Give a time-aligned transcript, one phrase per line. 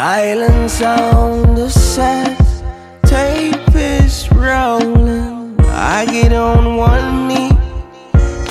[0.00, 2.38] Silence on the set,
[3.04, 5.58] tape is rolling.
[5.60, 7.48] I get on one knee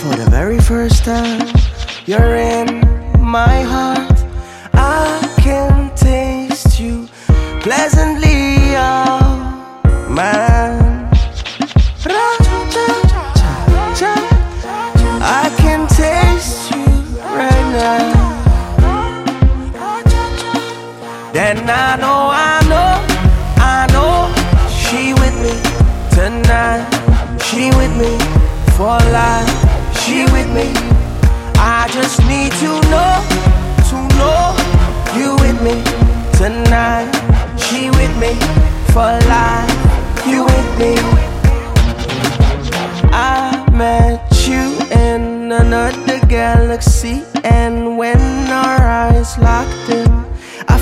[0.02, 1.48] for the very first time.
[2.05, 2.82] You're in
[3.21, 4.18] my heart.
[4.73, 7.07] I can taste you
[7.62, 8.06] pleasantly,
[21.38, 22.94] Then I know, I know,
[23.62, 24.26] I know
[24.73, 25.54] she with me
[26.10, 26.82] tonight.
[27.46, 28.18] She with me
[28.73, 29.46] for life.
[30.02, 30.73] She with me.
[31.60, 33.22] I just need to know,
[33.90, 34.58] to know
[35.13, 35.77] you with me
[36.41, 37.05] tonight.
[37.66, 38.34] She with me
[38.90, 39.70] for life.
[40.26, 40.96] You with me.
[43.13, 48.18] I met you in another galaxy, and when
[48.49, 50.26] our eyes locked in,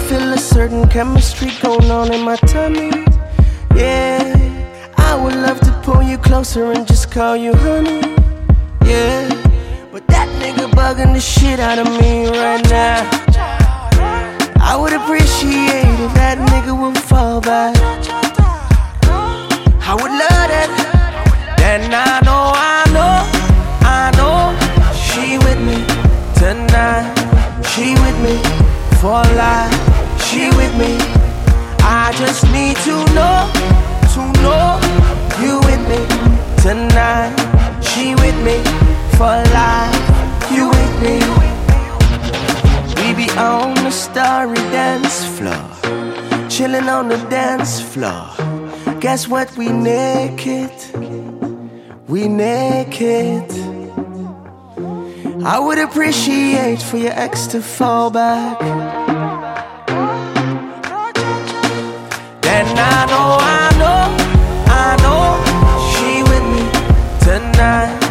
[0.10, 2.92] feel a certain chemistry going on in my tummy.
[3.76, 4.22] Yeah,
[4.98, 8.02] I would love to pull you closer and just call you honey.
[8.86, 9.28] Yeah,
[9.92, 13.02] but that nigga bugging the shit out of me right now.
[14.62, 17.76] I would appreciate if that nigga would fall back.
[19.90, 20.70] I would love that.
[21.58, 23.16] Then I know, I know,
[23.98, 24.54] I know
[25.06, 25.78] she with me
[26.38, 27.10] tonight.
[27.72, 28.36] She with me
[29.00, 29.85] for life.
[30.28, 30.98] She with me.
[31.88, 33.38] I just need to know,
[34.14, 34.68] to know
[35.42, 36.02] you with me
[36.62, 37.34] tonight.
[37.82, 38.58] She with me
[39.18, 40.06] for life.
[40.52, 41.18] You with me.
[42.98, 48.26] We be on the starry dance floor, chilling on the dance floor.
[49.00, 49.56] Guess what?
[49.58, 50.72] We naked.
[52.08, 53.52] We naked.
[55.46, 59.05] I would appreciate for your ex to fall back.
[62.66, 64.02] Then I know, I know,
[64.68, 65.26] I know
[65.92, 66.66] she with me
[67.22, 68.05] tonight.